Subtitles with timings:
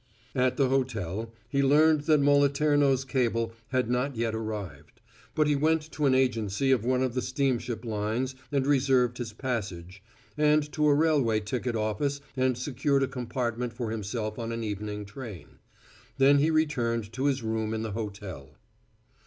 [0.33, 4.99] At the hotel, he learned that Moliterno's cable had not yet arrived;
[5.35, 9.31] but he went to an agency of one of the steamship lines and reserved his
[9.31, 10.01] passage,
[10.35, 15.05] and to a railway ticket office and secured a compartment for himself on an evening
[15.05, 15.59] train.
[16.17, 18.55] Then he returned to his room in the hotel.